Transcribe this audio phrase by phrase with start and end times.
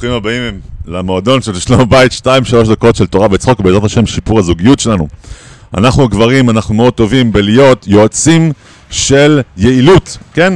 [0.00, 2.26] ברוכים הבאים למועדון של שלום בית, 2-3
[2.70, 5.08] דקות של תורה וצחוק, ובעזרת השם שיפור הזוגיות שלנו.
[5.76, 8.52] אנחנו הגברים, אנחנו מאוד טובים בלהיות יועצים
[8.90, 10.54] של יעילות, כן?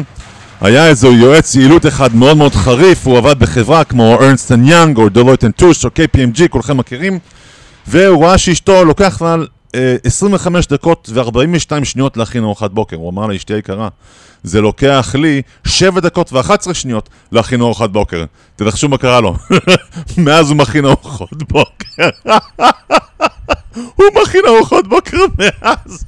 [0.61, 5.09] היה איזה יועץ יעילות אחד מאוד מאוד חריף, הוא עבד בחברה כמו Ernst & Young, או
[5.09, 7.19] Deloitte & Touche, או KPMG, כולכם מכירים,
[7.87, 9.37] והוא ראה שאשתו לוקח לה
[10.05, 12.97] 25 דקות ו-42 שניות להכין ארוחת בוקר.
[12.97, 13.89] הוא אמר לה, אשתי היקרה,
[14.43, 18.25] זה לוקח לי 7 דקות ו-11 שניות להכין ארוחת בוקר.
[18.57, 19.37] תנחשו מה קרה לו.
[20.25, 22.09] מאז הוא מכין ארוחות בוקר.
[23.97, 26.05] הוא מכין ארוחות בוקר מאז.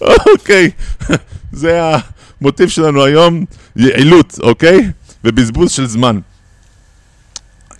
[0.32, 0.70] אוקיי,
[1.52, 1.80] זה
[2.40, 3.44] המוטיב שלנו היום,
[3.76, 4.90] יעילות, אוקיי?
[5.24, 6.18] ובזבוז של זמן.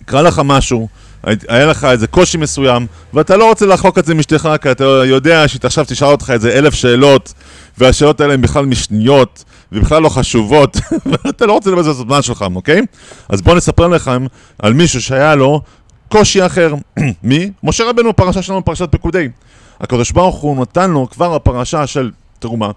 [0.07, 0.87] קרה לך משהו,
[1.23, 4.83] היה לך איזה קושי מסוים, ואתה לא רוצה לחלוק את זה עם אשתך, כי אתה
[4.83, 7.33] יודע שהיא עכשיו תשאל אותך איזה אלף שאלות,
[7.77, 10.77] והשאלות האלה הן בכלל משניות, ובכלל לא חשובות,
[11.25, 12.81] ואתה לא רוצה לבזבז את הזמן שלך, אוקיי?
[13.29, 14.25] אז בואו נספר לכם
[14.59, 15.61] על מישהו שהיה לו
[16.09, 16.73] קושי אחר.
[17.23, 17.51] מי?
[17.63, 19.29] משה רבנו, פרשה שלנו, פרשת פקודי.
[19.81, 22.71] הקדוש ברוך הוא נתן לו כבר בפרשה של תרומה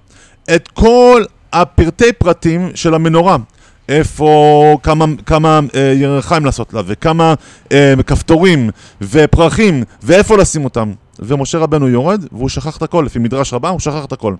[0.54, 1.22] את כל
[1.52, 3.36] הפרטי פרטים של המנורה.
[3.90, 7.34] איפה, כמה, כמה אה, ירחיים לעשות לה, וכמה
[7.72, 8.70] אה, כפתורים,
[9.02, 10.92] ופרחים, ואיפה לשים אותם.
[11.18, 14.34] ומשה רבנו יורד, והוא שכח את הכל, לפי מדרש רבה, הוא שכח את הכל.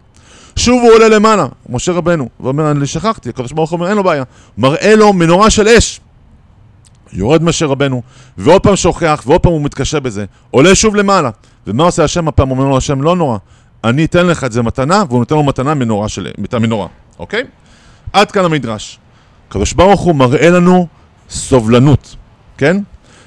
[0.56, 4.04] שוב הוא עולה למעלה, משה רבנו, ואומר, אני שכחתי, הקדוש ברוך הוא אומר, אין לו
[4.04, 4.24] בעיה.
[4.58, 6.00] מראה לו מנורה של אש.
[7.12, 8.02] יורד משה רבנו,
[8.38, 10.24] ועוד פעם שוכח, ועוד פעם הוא מתקשה בזה.
[10.50, 11.30] עולה שוב למעלה.
[11.66, 12.50] ומה עושה השם הפעם?
[12.50, 13.38] אומר לו השם, לא נורא,
[13.84, 16.28] אני אתן לך את זה מתנה, והוא נותן לו מתנה מנורה של...
[16.44, 16.86] את המנורה,
[17.18, 17.44] אוקיי?
[18.12, 18.99] עד כאן המדרש.
[19.50, 20.86] הקדוש ברוך הוא מראה לנו
[21.30, 22.16] סובלנות,
[22.58, 22.76] כן?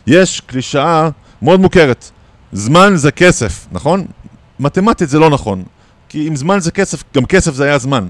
[0.08, 1.10] יש קלישאה
[1.42, 2.12] מאוד מוכרת,
[2.54, 4.06] זמן זה כסף, נכון?
[4.60, 5.64] מתמטית זה לא נכון,
[6.10, 8.08] כי אם זמן זה כסף, גם כסף זה היה זמן.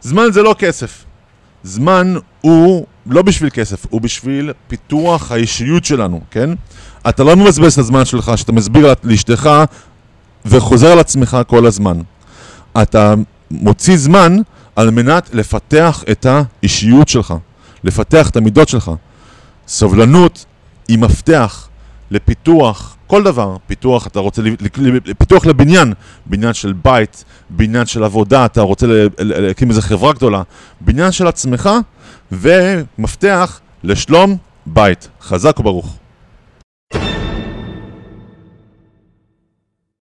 [0.00, 1.04] זמן זה לא כסף.
[1.62, 6.50] זמן הוא לא בשביל כסף, הוא בשביל פיתוח האישיות שלנו, כן?
[7.08, 9.50] אתה לא מבזבז את הזמן שלך, שאתה מסביר לאשתך
[10.44, 12.00] וחוזר על עצמך כל הזמן.
[12.82, 13.14] אתה
[13.50, 14.36] מוציא זמן
[14.76, 17.34] על מנת לפתח את האישיות שלך,
[17.84, 18.90] לפתח את המידות שלך.
[19.68, 20.44] סובלנות
[20.88, 21.68] היא מפתח
[22.10, 24.42] לפיתוח, כל דבר, פיתוח, אתה רוצה,
[25.18, 25.92] פיתוח לבניין,
[26.26, 28.86] בניין של בית, בניין של עבודה, אתה רוצה
[29.18, 30.42] להקים איזה חברה גדולה,
[30.80, 31.70] בניין של עצמך
[32.32, 34.36] ומפתח לשלום
[34.66, 35.08] בית.
[35.20, 35.96] חזק וברוך.